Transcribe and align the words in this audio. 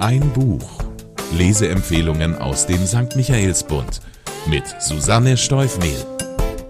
Ein 0.00 0.32
Buch. 0.32 0.82
Leseempfehlungen 1.36 2.34
aus 2.34 2.66
dem 2.66 2.86
St. 2.86 3.16
Michaelsbund 3.16 4.00
mit 4.46 4.64
Susanne 4.80 5.36
Steufmehl. 5.36 6.06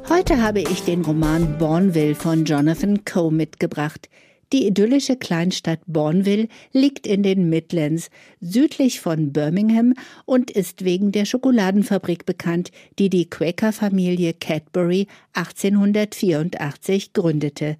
Heute 0.09 0.43
habe 0.43 0.59
ich 0.59 0.83
den 0.83 1.03
Roman 1.03 1.57
Bourneville 1.57 2.17
von 2.17 2.45
Jonathan 2.45 3.05
Coe 3.05 3.31
mitgebracht. 3.31 4.09
Die 4.53 4.67
idyllische 4.67 5.15
Kleinstadt 5.15 5.79
Bourneville 5.87 6.49
liegt 6.73 7.07
in 7.07 7.23
den 7.23 7.49
Midlands, 7.49 8.11
südlich 8.41 8.99
von 8.99 9.33
Birmingham 9.33 9.95
und 10.25 10.51
ist 10.51 10.85
wegen 10.85 11.13
der 11.13 11.25
Schokoladenfabrik 11.25 12.27
bekannt, 12.27 12.73
die 12.99 13.11
die 13.11 13.31
Quaker-Familie 13.31 14.35
Cadbury 14.35 15.07
1884 15.35 17.13
gründete. 17.13 17.77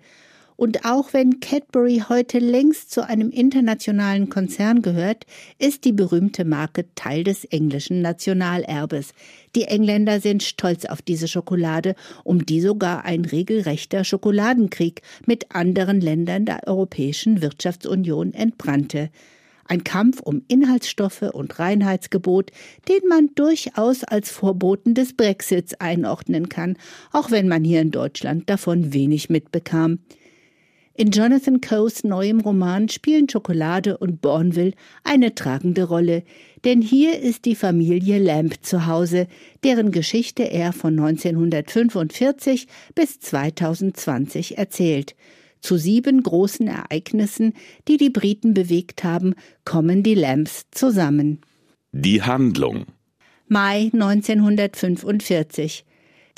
Und 0.61 0.85
auch 0.85 1.15
wenn 1.15 1.41
Cadbury 1.41 2.03
heute 2.07 2.39
längst 2.39 2.91
zu 2.91 3.09
einem 3.09 3.31
internationalen 3.31 4.29
Konzern 4.29 4.83
gehört, 4.83 5.25
ist 5.59 5.87
die 5.87 5.93
berühmte 5.93 6.45
Marke 6.45 6.85
Teil 6.95 7.25
des 7.25 7.47
englischen 7.47 8.03
Nationalerbes. 8.03 9.15
Die 9.57 9.63
Engländer 9.63 10.21
sind 10.21 10.43
stolz 10.43 10.85
auf 10.85 11.01
diese 11.01 11.29
Schokolade, 11.29 11.95
um 12.25 12.45
die 12.45 12.61
sogar 12.61 13.07
ein 13.07 13.25
regelrechter 13.25 14.05
Schokoladenkrieg 14.05 15.01
mit 15.25 15.55
anderen 15.55 16.03
Ländern 16.03 16.45
der 16.45 16.69
Europäischen 16.69 17.41
Wirtschaftsunion 17.41 18.35
entbrannte. 18.35 19.09
Ein 19.65 19.83
Kampf 19.83 20.21
um 20.21 20.43
Inhaltsstoffe 20.47 21.23
und 21.23 21.59
Reinheitsgebot, 21.59 22.51
den 22.87 23.09
man 23.09 23.31
durchaus 23.35 24.05
als 24.05 24.31
Vorboten 24.31 24.93
des 24.93 25.17
Brexits 25.17 25.73
einordnen 25.81 26.51
kann, 26.51 26.77
auch 27.13 27.31
wenn 27.31 27.49
man 27.49 27.65
hier 27.65 27.81
in 27.81 27.93
Deutschland 27.93 28.51
davon 28.51 28.93
wenig 28.93 29.31
mitbekam. 29.31 30.01
In 30.95 31.11
Jonathan 31.13 31.61
Coes 31.61 32.05
neuem 32.05 32.41
Roman 32.41 32.89
spielen 32.89 33.29
Schokolade 33.29 33.97
und 33.97 34.21
Bourneville 34.21 34.75
eine 35.05 35.35
tragende 35.35 35.85
Rolle, 35.85 36.25
denn 36.65 36.83
hier 36.83 37.21
ist 37.21 37.45
die 37.47 37.55
Familie 37.55 38.19
Lamb 38.19 38.63
zu 38.63 38.87
Hause, 38.87 39.27
deren 39.65 39.93
Geschichte 39.93 40.43
er 40.43 40.73
von 40.73 40.99
1945 40.99 42.67
bis 42.95 43.21
2020 43.21 44.59
erzählt. 44.59 45.15
Zu 45.61 45.77
sieben 45.77 46.23
großen 46.23 46.69
Ereignissen, 46.69 47.55
die 47.87 47.97
die 47.97 48.11
Briten 48.11 48.53
bewegt 48.55 49.05
haben, 49.05 49.35
kommen 49.65 50.03
die 50.03 50.15
Lambs 50.15 50.67
zusammen. 50.71 51.41
Die 51.93 52.23
Handlung 52.23 52.87
Mai 53.53 53.91
1945 53.93 55.85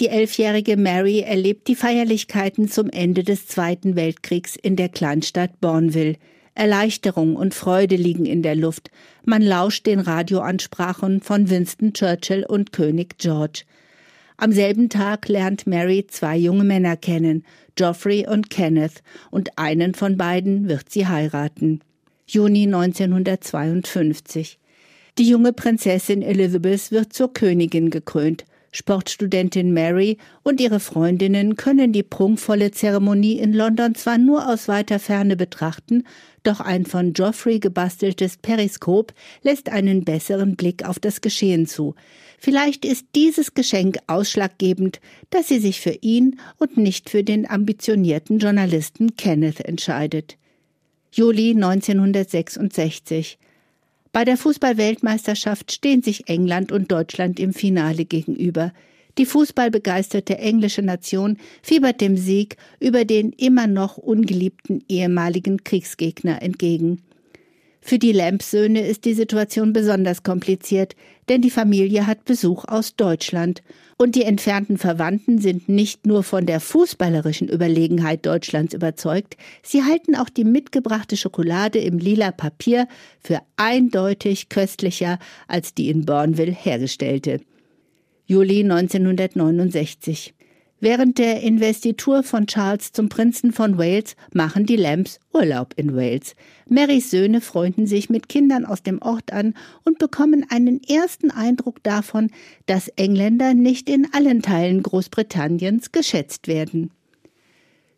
die 0.00 0.08
elfjährige 0.08 0.76
Mary 0.76 1.20
erlebt 1.20 1.68
die 1.68 1.76
Feierlichkeiten 1.76 2.68
zum 2.68 2.88
Ende 2.88 3.24
des 3.24 3.46
Zweiten 3.46 3.94
Weltkriegs 3.94 4.56
in 4.56 4.76
der 4.76 4.88
Kleinstadt 4.88 5.60
Bourneville. 5.60 6.16
Erleichterung 6.54 7.36
und 7.36 7.54
Freude 7.54 7.96
liegen 7.96 8.26
in 8.26 8.42
der 8.42 8.54
Luft. 8.54 8.90
Man 9.24 9.42
lauscht 9.42 9.86
den 9.86 10.00
Radioansprachen 10.00 11.20
von 11.20 11.48
Winston 11.48 11.92
Churchill 11.92 12.44
und 12.44 12.72
König 12.72 13.16
George. 13.18 13.62
Am 14.36 14.52
selben 14.52 14.88
Tag 14.88 15.28
lernt 15.28 15.66
Mary 15.66 16.06
zwei 16.08 16.36
junge 16.36 16.64
Männer 16.64 16.96
kennen, 16.96 17.44
Geoffrey 17.74 18.26
und 18.26 18.50
Kenneth, 18.50 19.02
und 19.30 19.56
einen 19.56 19.94
von 19.94 20.16
beiden 20.16 20.68
wird 20.68 20.90
sie 20.90 21.06
heiraten. 21.06 21.80
Juni 22.26 22.64
1952. 22.64 24.58
Die 25.18 25.28
junge 25.28 25.52
Prinzessin 25.52 26.22
Elizabeth 26.22 26.90
wird 26.90 27.12
zur 27.12 27.32
Königin 27.32 27.90
gekrönt. 27.90 28.44
Sportstudentin 28.72 29.72
Mary 29.72 30.16
und 30.42 30.60
ihre 30.60 30.80
Freundinnen 30.80 31.56
können 31.56 31.92
die 31.92 32.02
prunkvolle 32.02 32.70
Zeremonie 32.70 33.38
in 33.38 33.52
London 33.52 33.94
zwar 33.94 34.16
nur 34.16 34.48
aus 34.48 34.66
weiter 34.66 34.98
Ferne 34.98 35.36
betrachten, 35.36 36.04
doch 36.42 36.60
ein 36.60 36.86
von 36.86 37.12
Geoffrey 37.12 37.60
gebasteltes 37.60 38.38
Periskop 38.38 39.12
lässt 39.42 39.68
einen 39.68 40.04
besseren 40.04 40.56
Blick 40.56 40.88
auf 40.88 40.98
das 40.98 41.20
Geschehen 41.20 41.66
zu. 41.66 41.94
Vielleicht 42.38 42.84
ist 42.84 43.06
dieses 43.14 43.54
Geschenk 43.54 43.98
ausschlaggebend, 44.06 45.00
dass 45.30 45.48
sie 45.48 45.60
sich 45.60 45.80
für 45.80 45.96
ihn 46.00 46.40
und 46.56 46.78
nicht 46.78 47.10
für 47.10 47.22
den 47.22 47.48
ambitionierten 47.48 48.38
Journalisten 48.38 49.16
Kenneth 49.16 49.60
entscheidet. 49.60 50.38
Juli 51.12 51.50
1966 51.50 53.38
bei 54.12 54.24
der 54.24 54.36
Fußballweltmeisterschaft 54.36 55.72
stehen 55.72 56.02
sich 56.02 56.28
England 56.28 56.70
und 56.70 56.92
Deutschland 56.92 57.40
im 57.40 57.54
Finale 57.54 58.04
gegenüber. 58.04 58.72
Die 59.18 59.26
fußballbegeisterte 59.26 60.38
englische 60.38 60.82
Nation 60.82 61.38
fiebert 61.62 62.00
dem 62.00 62.16
Sieg 62.16 62.56
über 62.80 63.04
den 63.04 63.32
immer 63.32 63.66
noch 63.66 63.96
ungeliebten 63.96 64.84
ehemaligen 64.88 65.64
Kriegsgegner 65.64 66.42
entgegen. 66.42 67.02
Für 67.84 67.98
die 67.98 68.12
Lamp-Söhne 68.12 68.86
ist 68.86 69.04
die 69.04 69.12
Situation 69.12 69.72
besonders 69.72 70.22
kompliziert, 70.22 70.94
denn 71.28 71.42
die 71.42 71.50
Familie 71.50 72.06
hat 72.06 72.24
Besuch 72.24 72.64
aus 72.64 72.94
Deutschland 72.94 73.60
und 73.98 74.14
die 74.14 74.22
entfernten 74.22 74.78
Verwandten 74.78 75.38
sind 75.38 75.68
nicht 75.68 76.06
nur 76.06 76.22
von 76.22 76.46
der 76.46 76.60
fußballerischen 76.60 77.48
Überlegenheit 77.48 78.24
Deutschlands 78.24 78.72
überzeugt, 78.72 79.36
sie 79.64 79.82
halten 79.82 80.14
auch 80.14 80.28
die 80.28 80.44
mitgebrachte 80.44 81.16
Schokolade 81.16 81.80
im 81.80 81.98
lila 81.98 82.30
Papier 82.30 82.86
für 83.20 83.40
eindeutig 83.56 84.48
köstlicher 84.48 85.18
als 85.48 85.74
die 85.74 85.90
in 85.90 86.06
Bourneville 86.06 86.52
hergestellte. 86.52 87.40
Juli 88.26 88.60
1969 88.60 90.34
Während 90.82 91.18
der 91.18 91.42
Investitur 91.42 92.24
von 92.24 92.48
Charles 92.48 92.90
zum 92.90 93.08
Prinzen 93.08 93.52
von 93.52 93.78
Wales 93.78 94.16
machen 94.32 94.66
die 94.66 94.74
Lambs 94.74 95.20
Urlaub 95.32 95.74
in 95.76 95.94
Wales. 95.94 96.34
Marys 96.68 97.08
Söhne 97.08 97.40
freunden 97.40 97.86
sich 97.86 98.10
mit 98.10 98.28
Kindern 98.28 98.66
aus 98.66 98.82
dem 98.82 99.00
Ort 99.00 99.32
an 99.32 99.54
und 99.84 100.00
bekommen 100.00 100.44
einen 100.50 100.82
ersten 100.82 101.30
Eindruck 101.30 101.84
davon, 101.84 102.32
dass 102.66 102.88
Engländer 102.88 103.54
nicht 103.54 103.88
in 103.88 104.08
allen 104.12 104.42
Teilen 104.42 104.82
Großbritanniens 104.82 105.92
geschätzt 105.92 106.48
werden. 106.48 106.90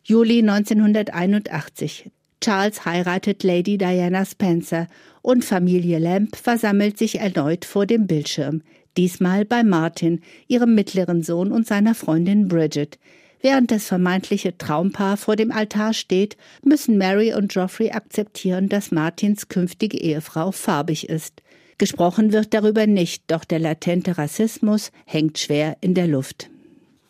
Juli 0.03 0.41
1981 0.47 2.11
Charles 2.39 2.85
heiratet 2.85 3.41
Lady 3.41 3.79
Diana 3.79 4.25
Spencer 4.25 4.85
und 5.23 5.43
Familie 5.43 5.97
Lamb 5.97 6.35
versammelt 6.35 6.99
sich 6.99 7.17
erneut 7.17 7.65
vor 7.65 7.87
dem 7.87 8.05
Bildschirm 8.05 8.61
diesmal 8.97 9.45
bei 9.45 9.63
Martin, 9.63 10.21
ihrem 10.47 10.75
mittleren 10.75 11.23
Sohn 11.23 11.51
und 11.51 11.67
seiner 11.67 11.95
Freundin 11.95 12.47
Bridget. 12.47 12.97
Während 13.41 13.69
das 13.71 13.85
vermeintliche 13.85 14.57
Traumpaar 14.57 15.17
vor 15.17 15.35
dem 15.35 15.51
Altar 15.51 15.93
steht, 15.93 16.37
müssen 16.63 16.97
Mary 16.97 17.33
und 17.33 17.51
Geoffrey 17.51 17.91
akzeptieren, 17.91 18.69
dass 18.69 18.91
Martins 18.91 19.49
künftige 19.49 19.99
Ehefrau 19.99 20.51
farbig 20.51 21.09
ist. 21.09 21.41
Gesprochen 21.77 22.31
wird 22.31 22.53
darüber 22.53 22.87
nicht, 22.87 23.23
doch 23.27 23.43
der 23.43 23.59
latente 23.59 24.17
Rassismus 24.17 24.91
hängt 25.05 25.37
schwer 25.37 25.77
in 25.81 25.93
der 25.93 26.07
Luft. 26.07 26.49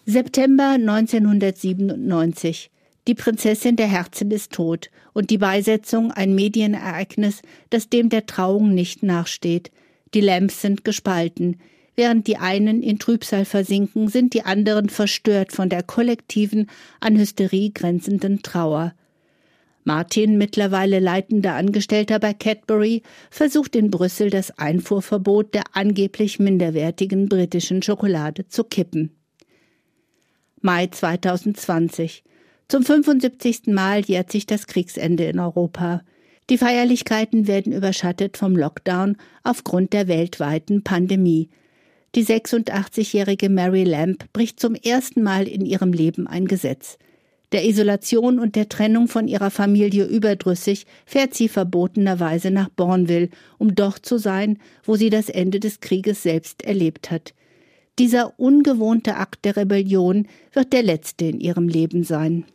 September 0.06 0.72
1997. 0.72 2.69
Die 3.07 3.16
Prinzessin 3.16 3.75
der 3.75 3.88
Herzen 3.88 4.31
ist 4.31 4.52
tot 4.52 4.90
und 5.13 5.29
die 5.29 5.38
Beisetzung 5.38 6.12
ein 6.12 6.34
Medienereignis, 6.35 7.44
das 7.69 7.90
dem 7.90 8.09
der 8.09 8.25
Trauung 8.25 8.73
nicht 8.73 9.03
nachsteht. 9.03 9.72
Die 10.16 10.22
Lamps 10.22 10.62
sind 10.62 10.84
gespalten. 10.84 11.59
Während 11.95 12.28
die 12.28 12.38
einen 12.38 12.83
in 12.83 13.00
Trübsal 13.00 13.45
versinken, 13.45 14.09
sind 14.09 14.33
die 14.33 14.44
anderen 14.44 14.89
verstört 14.89 15.53
von 15.53 15.69
der 15.69 15.81
kollektiven, 15.81 16.69
an 17.00 17.17
Hysterie 17.17 17.72
grenzenden 17.72 18.41
Trauer. 18.41 18.94
Martin, 19.85 20.38
mittlerweile 20.38 21.00
leitender 21.00 21.53
Angestellter 21.53 22.19
bei 22.19 22.34
Cadbury, 22.34 23.03
versucht 23.29 23.75
in 23.75 23.91
Brüssel 23.91 24.31
das 24.31 24.57
Einfuhrverbot 24.57 25.53
der 25.53 25.63
angeblich 25.73 26.39
minderwertigen 26.39 27.29
britischen 27.29 27.84
Schokolade 27.84 28.47
zu 28.47 28.63
kippen. 28.63 29.16
Mai 30.59 30.88
2020. 30.88 32.23
Zum 32.67 32.84
75. 32.84 33.67
Mal 33.67 34.01
jährt 34.01 34.31
sich 34.31 34.47
das 34.47 34.66
Kriegsende 34.66 35.25
in 35.25 35.39
Europa. 35.39 36.01
Die 36.50 36.57
Feierlichkeiten 36.57 37.45
werden 37.45 37.72
überschattet 37.72 38.37
vom 38.37 38.55
Lockdown 38.55 39.17
aufgrund 39.43 39.93
der 39.93 40.08
weltweiten 40.08 40.84
Pandemie. 40.84 41.49
Die 42.16 42.23
86-jährige 42.23 43.50
Mary 43.50 43.84
Lamb 43.84 44.32
bricht 44.32 44.62
zum 44.62 44.73
ersten 44.73 45.22
Mal 45.22 45.50
in 45.50 45.66
ihrem 45.66 45.91
Leben 45.91 46.28
ein 46.28 46.47
Gesetz. 46.47 46.97
Der 47.52 47.66
Isolation 47.66 48.40
und 48.40 48.56
der 48.56 48.70
Trennung 48.70 49.09
von 49.09 49.28
ihrer 49.28 49.52
Familie 49.52 50.06
überdrüssig 50.06 50.85
fährt 51.06 51.34
sie 51.34 51.50
verbotenerweise 51.50 52.52
nach 52.52 52.70
Bourneville, 52.70 53.29
um 53.58 53.76
dort 53.76 54.06
zu 54.06 54.17
sein, 54.17 54.59
wo 54.84 54.96
sie 54.96 55.09
das 55.09 55.28
Ende 55.28 55.59
des 55.59 55.82
Krieges 55.82 56.23
selbst 56.23 56.64
erlebt 56.64 57.12
hat. 57.12 57.34
Dieser 58.00 58.40
ungewohnte 58.40 59.17
Akt 59.17 59.44
der 59.44 59.58
Rebellion 59.58 60.28
wird 60.53 60.72
der 60.72 60.84
letzte 60.84 61.26
in 61.26 61.41
ihrem 61.41 61.67
Leben 61.67 62.03
sein. 62.03 62.46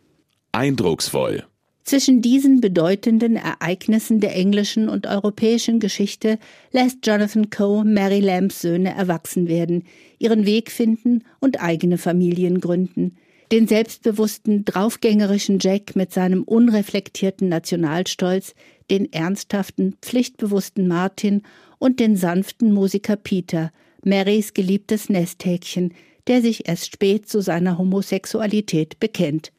Eindrucksvoll. 0.52 1.44
Zwischen 1.84 2.22
diesen 2.22 2.60
bedeutenden 2.60 3.36
Ereignissen 3.36 4.20
der 4.20 4.36
englischen 4.36 4.88
und 4.88 5.06
europäischen 5.06 5.80
Geschichte 5.80 6.38
lässt 6.72 7.06
Jonathan 7.06 7.50
Coe 7.50 7.84
Mary 7.84 8.20
Lambs 8.20 8.60
Söhne 8.60 8.94
erwachsen 8.94 9.48
werden, 9.48 9.84
ihren 10.18 10.46
Weg 10.46 10.70
finden 10.70 11.24
und 11.40 11.60
eigene 11.60 11.98
Familien 11.98 12.60
gründen. 12.60 13.16
Den 13.50 13.66
selbstbewussten, 13.66 14.64
draufgängerischen 14.64 15.58
Jack 15.58 15.96
mit 15.96 16.12
seinem 16.12 16.44
unreflektierten 16.44 17.48
Nationalstolz, 17.48 18.54
den 18.90 19.12
ernsthaften, 19.12 19.96
pflichtbewussten 20.00 20.86
Martin 20.86 21.42
und 21.78 21.98
den 21.98 22.14
sanften 22.14 22.72
Musiker 22.72 23.16
Peter, 23.16 23.72
Marys 24.04 24.54
geliebtes 24.54 25.08
Nesthäkchen, 25.08 25.94
der 26.28 26.42
sich 26.42 26.68
erst 26.68 26.92
spät 26.92 27.28
zu 27.28 27.40
seiner 27.40 27.78
Homosexualität 27.78 29.00
bekennt. 29.00 29.50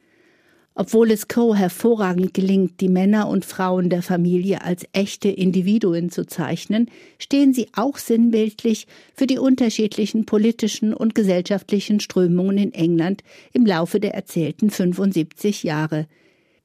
Obwohl 0.82 1.12
es 1.12 1.28
Coe 1.28 1.56
hervorragend 1.56 2.34
gelingt, 2.34 2.82
die 2.82 2.90
Männer 2.90 3.28
und 3.28 3.46
Frauen 3.46 3.92
der 3.92 4.02
Familie 4.02 4.64
als 4.64 4.84
echte 4.94 5.30
Individuen 5.30 6.10
zu 6.10 6.26
zeichnen, 6.26 6.90
stehen 7.20 7.54
sie 7.54 7.68
auch 7.76 8.00
sinnbildlich 8.00 8.88
für 9.14 9.28
die 9.28 9.38
unterschiedlichen 9.38 10.26
politischen 10.26 10.96
und 10.96 11.14
gesellschaftlichen 11.14 12.00
Strömungen 12.00 12.58
in 12.58 12.74
England 12.74 13.22
im 13.54 13.64
Laufe 13.64 14.00
der 14.00 14.16
erzählten 14.16 14.72
75 14.72 15.62
Jahre. 15.62 16.08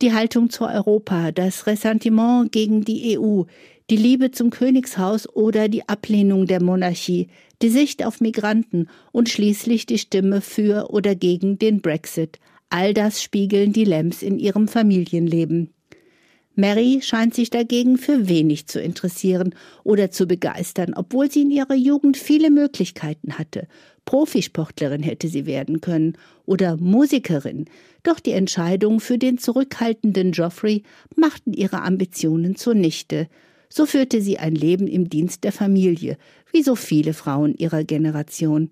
Die 0.00 0.14
Haltung 0.14 0.48
zu 0.48 0.64
Europa, 0.64 1.30
das 1.30 1.66
Ressentiment 1.66 2.50
gegen 2.52 2.86
die 2.86 3.18
EU, 3.18 3.42
die 3.90 3.98
Liebe 3.98 4.30
zum 4.30 4.48
Königshaus 4.48 5.28
oder 5.28 5.68
die 5.68 5.90
Ablehnung 5.90 6.46
der 6.46 6.62
Monarchie, 6.62 7.28
die 7.60 7.68
Sicht 7.68 8.02
auf 8.02 8.22
Migranten 8.22 8.88
und 9.12 9.28
schließlich 9.28 9.84
die 9.84 9.98
Stimme 9.98 10.40
für 10.40 10.88
oder 10.88 11.14
gegen 11.14 11.58
den 11.58 11.82
Brexit– 11.82 12.38
All 12.68 12.94
das 12.94 13.22
spiegeln 13.22 13.72
die 13.72 13.84
Lambs 13.84 14.22
in 14.22 14.38
ihrem 14.38 14.68
Familienleben. 14.68 15.72
Mary 16.58 17.00
scheint 17.02 17.34
sich 17.34 17.50
dagegen 17.50 17.98
für 17.98 18.28
wenig 18.28 18.66
zu 18.66 18.80
interessieren 18.80 19.54
oder 19.84 20.10
zu 20.10 20.26
begeistern, 20.26 20.94
obwohl 20.96 21.30
sie 21.30 21.42
in 21.42 21.50
ihrer 21.50 21.74
Jugend 21.74 22.16
viele 22.16 22.50
Möglichkeiten 22.50 23.34
hatte. 23.38 23.68
Profisportlerin 24.06 25.02
hätte 25.02 25.28
sie 25.28 25.44
werden 25.44 25.82
können 25.82 26.16
oder 26.46 26.78
Musikerin, 26.78 27.66
doch 28.02 28.20
die 28.20 28.32
Entscheidung 28.32 29.00
für 29.00 29.18
den 29.18 29.36
zurückhaltenden 29.36 30.32
Geoffrey 30.32 30.82
machten 31.14 31.52
ihre 31.52 31.82
Ambitionen 31.82 32.56
zunichte. 32.56 33.28
So 33.68 33.84
führte 33.84 34.22
sie 34.22 34.38
ein 34.38 34.54
Leben 34.54 34.86
im 34.86 35.10
Dienst 35.10 35.44
der 35.44 35.52
Familie, 35.52 36.16
wie 36.52 36.62
so 36.62 36.74
viele 36.74 37.12
Frauen 37.12 37.54
ihrer 37.54 37.84
Generation. 37.84 38.70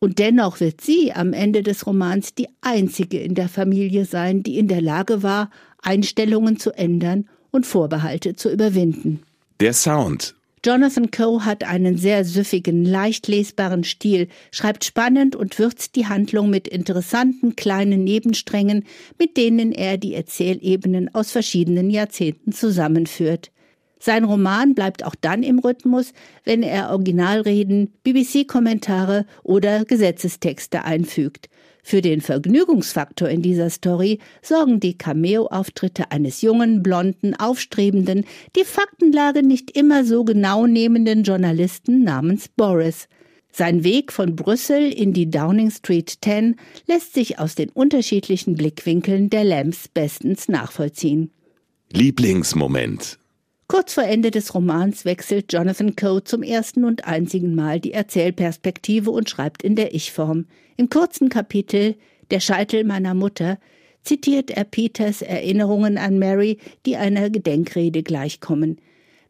Und 0.00 0.18
dennoch 0.18 0.60
wird 0.60 0.80
sie 0.80 1.12
am 1.12 1.32
Ende 1.32 1.62
des 1.62 1.86
Romans 1.86 2.34
die 2.34 2.48
einzige 2.60 3.18
in 3.18 3.34
der 3.34 3.48
Familie 3.48 4.04
sein, 4.04 4.42
die 4.42 4.58
in 4.58 4.68
der 4.68 4.80
Lage 4.80 5.22
war, 5.22 5.50
Einstellungen 5.82 6.58
zu 6.58 6.70
ändern 6.70 7.28
und 7.50 7.66
Vorbehalte 7.66 8.34
zu 8.34 8.50
überwinden. 8.50 9.22
Der 9.60 9.72
Sound. 9.72 10.34
Jonathan 10.64 11.10
Coe 11.10 11.44
hat 11.44 11.64
einen 11.64 11.96
sehr 11.96 12.24
süffigen, 12.24 12.84
leicht 12.84 13.28
lesbaren 13.28 13.84
Stil, 13.84 14.28
schreibt 14.50 14.84
spannend 14.84 15.36
und 15.36 15.58
würzt 15.58 15.94
die 15.94 16.06
Handlung 16.06 16.50
mit 16.50 16.66
interessanten 16.66 17.56
kleinen 17.56 18.04
Nebensträngen, 18.04 18.84
mit 19.18 19.36
denen 19.36 19.72
er 19.72 19.98
die 19.98 20.14
Erzählebenen 20.14 21.14
aus 21.14 21.30
verschiedenen 21.30 21.90
Jahrzehnten 21.90 22.52
zusammenführt. 22.52 23.50
Sein 23.98 24.24
Roman 24.24 24.74
bleibt 24.74 25.04
auch 25.04 25.14
dann 25.20 25.42
im 25.42 25.58
Rhythmus, 25.58 26.12
wenn 26.44 26.62
er 26.62 26.90
Originalreden, 26.90 27.92
BBC-Kommentare 28.04 29.26
oder 29.42 29.84
Gesetzestexte 29.84 30.84
einfügt. 30.84 31.48
Für 31.82 32.02
den 32.02 32.20
Vergnügungsfaktor 32.20 33.28
in 33.28 33.40
dieser 33.40 33.70
Story 33.70 34.18
sorgen 34.42 34.78
die 34.78 34.98
Cameo-Auftritte 34.98 36.10
eines 36.10 36.42
jungen, 36.42 36.82
blonden, 36.82 37.34
aufstrebenden, 37.34 38.24
die 38.56 38.64
Faktenlage 38.64 39.42
nicht 39.42 39.70
immer 39.70 40.04
so 40.04 40.24
genau 40.24 40.66
nehmenden 40.66 41.22
Journalisten 41.22 42.04
namens 42.04 42.48
Boris. 42.48 43.08
Sein 43.50 43.84
Weg 43.84 44.12
von 44.12 44.36
Brüssel 44.36 44.92
in 44.92 45.14
die 45.14 45.30
Downing 45.30 45.70
Street 45.70 46.18
10 46.22 46.56
lässt 46.86 47.14
sich 47.14 47.38
aus 47.38 47.54
den 47.54 47.70
unterschiedlichen 47.70 48.54
Blickwinkeln 48.54 49.30
der 49.30 49.44
Lambs 49.44 49.88
bestens 49.88 50.48
nachvollziehen. 50.48 51.30
Lieblingsmoment 51.90 53.18
Kurz 53.70 53.92
vor 53.92 54.04
Ende 54.04 54.30
des 54.30 54.54
Romans 54.54 55.04
wechselt 55.04 55.52
Jonathan 55.52 55.94
Coe 55.94 56.24
zum 56.24 56.42
ersten 56.42 56.84
und 56.84 57.04
einzigen 57.04 57.54
Mal 57.54 57.80
die 57.80 57.92
Erzählperspektive 57.92 59.10
und 59.10 59.28
schreibt 59.28 59.62
in 59.62 59.76
der 59.76 59.94
Ich-Form. 59.94 60.46
Im 60.78 60.88
kurzen 60.88 61.28
Kapitel 61.28 61.94
Der 62.30 62.40
Scheitel 62.40 62.84
meiner 62.84 63.12
Mutter 63.12 63.58
zitiert 64.04 64.50
er 64.50 64.64
Peters 64.64 65.20
Erinnerungen 65.20 65.98
an 65.98 66.18
Mary, 66.18 66.56
die 66.86 66.96
einer 66.96 67.28
Gedenkrede 67.28 68.02
gleichkommen. 68.02 68.80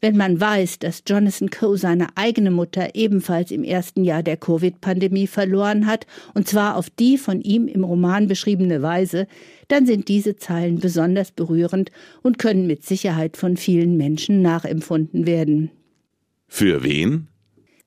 Wenn 0.00 0.16
man 0.16 0.40
weiß, 0.40 0.78
dass 0.78 1.02
Jonathan 1.06 1.50
Coe 1.50 1.76
seine 1.76 2.16
eigene 2.16 2.52
Mutter 2.52 2.94
ebenfalls 2.94 3.50
im 3.50 3.64
ersten 3.64 4.04
Jahr 4.04 4.22
der 4.22 4.36
Covid-Pandemie 4.36 5.26
verloren 5.26 5.86
hat, 5.86 6.06
und 6.34 6.46
zwar 6.46 6.76
auf 6.76 6.88
die 6.88 7.18
von 7.18 7.40
ihm 7.40 7.66
im 7.66 7.82
Roman 7.82 8.28
beschriebene 8.28 8.80
Weise, 8.80 9.26
dann 9.66 9.86
sind 9.86 10.08
diese 10.08 10.36
Zeilen 10.36 10.78
besonders 10.78 11.32
berührend 11.32 11.90
und 12.22 12.38
können 12.38 12.68
mit 12.68 12.84
Sicherheit 12.84 13.36
von 13.36 13.56
vielen 13.56 13.96
Menschen 13.96 14.40
nachempfunden 14.40 15.26
werden. 15.26 15.70
Für 16.46 16.84
wen? 16.84 17.26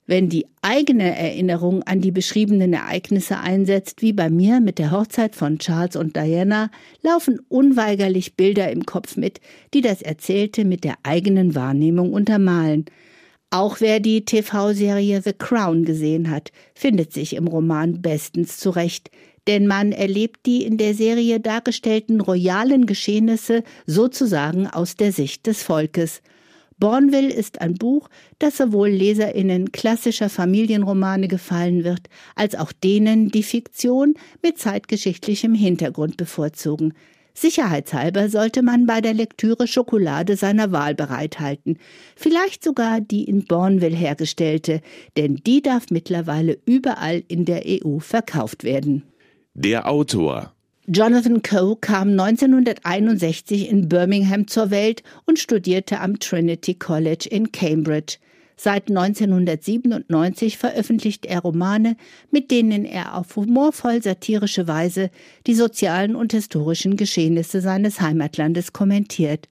Wenn 0.07 0.29
die 0.29 0.47
eigene 0.61 1.15
Erinnerung 1.15 1.83
an 1.83 2.01
die 2.01 2.11
beschriebenen 2.11 2.73
Ereignisse 2.73 3.37
einsetzt, 3.37 4.01
wie 4.01 4.13
bei 4.13 4.29
mir 4.29 4.59
mit 4.59 4.79
der 4.79 4.91
Hochzeit 4.91 5.35
von 5.35 5.59
Charles 5.59 5.95
und 5.95 6.15
Diana, 6.15 6.71
laufen 7.01 7.39
unweigerlich 7.49 8.35
Bilder 8.35 8.71
im 8.71 8.85
Kopf 8.85 9.15
mit, 9.15 9.39
die 9.73 9.81
das 9.81 10.01
Erzählte 10.01 10.65
mit 10.65 10.83
der 10.83 10.95
eigenen 11.03 11.55
Wahrnehmung 11.55 12.13
untermalen. 12.13 12.85
Auch 13.51 13.79
wer 13.79 13.99
die 13.99 14.25
TV-Serie 14.25 15.21
The 15.21 15.33
Crown 15.33 15.85
gesehen 15.85 16.31
hat, 16.31 16.51
findet 16.73 17.13
sich 17.13 17.35
im 17.35 17.47
Roman 17.47 18.01
bestens 18.01 18.57
zurecht, 18.57 19.11
denn 19.47 19.67
man 19.67 19.91
erlebt 19.91 20.45
die 20.45 20.63
in 20.63 20.77
der 20.77 20.93
Serie 20.93 21.39
dargestellten 21.39 22.21
royalen 22.21 22.85
Geschehnisse 22.85 23.63
sozusagen 23.85 24.67
aus 24.67 24.95
der 24.95 25.11
Sicht 25.11 25.47
des 25.47 25.63
Volkes. 25.63 26.21
Bourneville 26.81 27.31
ist 27.31 27.61
ein 27.61 27.75
Buch, 27.75 28.09
das 28.39 28.57
sowohl 28.57 28.89
Leserinnen 28.89 29.71
klassischer 29.71 30.29
Familienromane 30.29 31.27
gefallen 31.27 31.83
wird, 31.83 32.09
als 32.35 32.55
auch 32.55 32.71
denen, 32.71 33.29
die 33.29 33.43
Fiktion 33.43 34.15
mit 34.41 34.57
zeitgeschichtlichem 34.57 35.53
Hintergrund 35.53 36.17
bevorzugen. 36.17 36.93
Sicherheitshalber 37.35 38.29
sollte 38.29 38.63
man 38.63 38.87
bei 38.87 38.99
der 38.99 39.13
Lektüre 39.13 39.67
Schokolade 39.67 40.35
seiner 40.35 40.71
Wahl 40.71 40.95
bereithalten, 40.95 41.77
vielleicht 42.15 42.63
sogar 42.63 42.99
die 42.99 43.25
in 43.25 43.45
Bourneville 43.45 43.95
hergestellte, 43.95 44.81
denn 45.17 45.35
die 45.35 45.61
darf 45.61 45.85
mittlerweile 45.91 46.57
überall 46.65 47.23
in 47.27 47.45
der 47.45 47.61
EU 47.67 47.99
verkauft 47.99 48.63
werden. 48.63 49.03
Der 49.53 49.87
Autor 49.87 50.55
Jonathan 50.93 51.41
Coe 51.41 51.77
kam 51.77 52.19
1961 52.19 53.69
in 53.69 53.87
Birmingham 53.87 54.45
zur 54.47 54.71
Welt 54.71 55.03
und 55.25 55.39
studierte 55.39 56.01
am 56.01 56.19
Trinity 56.19 56.73
College 56.73 57.29
in 57.31 57.53
Cambridge. 57.53 58.17
Seit 58.57 58.89
1997 58.89 60.57
veröffentlicht 60.57 61.25
er 61.25 61.39
Romane, 61.39 61.95
mit 62.29 62.51
denen 62.51 62.83
er 62.83 63.15
auf 63.15 63.37
humorvoll 63.37 64.03
satirische 64.03 64.67
Weise 64.67 65.11
die 65.47 65.53
sozialen 65.53 66.13
und 66.13 66.33
historischen 66.33 66.97
Geschehnisse 66.97 67.61
seines 67.61 68.01
Heimatlandes 68.01 68.73
kommentiert. 68.73 69.47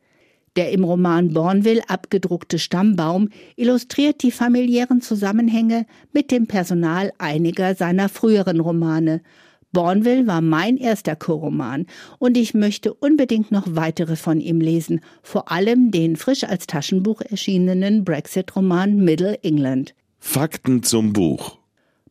Der 0.57 0.73
im 0.73 0.85
Roman 0.85 1.33
Bourneville 1.33 1.89
abgedruckte 1.89 2.59
Stammbaum 2.59 3.31
illustriert 3.57 4.23
die 4.23 4.31
familiären 4.31 5.01
Zusammenhänge 5.01 5.87
mit 6.13 6.33
dem 6.33 6.47
Personal 6.47 7.15
einiger 7.17 7.75
seiner 7.75 8.11
früheren 8.11 8.61
Romane 8.61 9.23
Bourneville 9.73 10.27
war 10.27 10.41
mein 10.41 10.77
erster 10.77 11.15
Co-Roman 11.17 11.87
und 12.19 12.37
ich 12.37 12.55
möchte 12.55 12.93
unbedingt 12.93 13.53
noch 13.53 13.67
weitere 13.69 14.17
von 14.17 14.41
ihm 14.41 14.61
lesen, 14.61 15.01
vor 15.23 15.51
allem 15.53 15.91
den 15.91 16.17
frisch 16.17 16.45
als 16.45 16.67
Taschenbuch 16.67 17.21
erschienenen 17.21 18.05
Brexit-Roman 18.05 18.97
Middle 18.97 19.39
England. 19.43 19.95
Fakten 20.19 20.83
zum 20.83 21.13
Buch. 21.13 21.59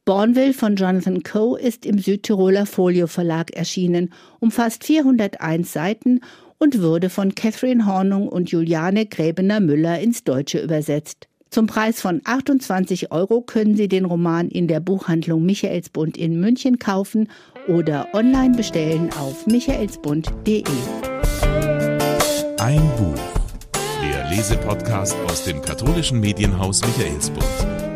Bourneville 0.06 0.54
von 0.54 0.76
Jonathan 0.76 1.22
Coe 1.22 1.56
ist 1.60 1.86
im 1.86 2.00
Südtiroler 2.00 2.66
Folio 2.66 3.06
Verlag 3.08 3.52
erschienen, 3.52 4.12
umfasst 4.40 4.84
401 4.84 5.72
Seiten 5.72 6.22
und 6.58 6.82
wurde 6.82 7.10
von 7.10 7.36
Catherine 7.36 7.86
Hornung 7.86 8.28
und 8.28 8.52
Juliane 8.52 9.06
Gräbener-Müller 9.06 10.00
ins 10.00 10.24
Deutsche 10.24 10.60
übersetzt. 10.60 11.29
Zum 11.50 11.66
Preis 11.66 12.00
von 12.00 12.22
28 12.24 13.12
Euro 13.12 13.42
können 13.42 13.76
Sie 13.76 13.88
den 13.88 14.06
Roman 14.06 14.50
in 14.50 14.68
der 14.68 14.80
Buchhandlung 14.80 15.46
Michaelsbund 15.46 16.16
in 16.16 16.40
München 16.40 16.78
kaufen 16.78 17.28
oder 17.68 18.08
online 18.14 18.56
bestellen 18.56 19.10
auf 19.20 19.48
michaelsbund.de. 19.48 20.64
Ein 22.60 22.82
Buch. 22.98 23.20
Der 24.04 24.30
Lesepodcast 24.30 25.16
aus 25.28 25.46
dem 25.46 25.62
katholischen 25.62 26.20
Medienhaus 26.20 26.82
Michaelsbund. 26.86 27.89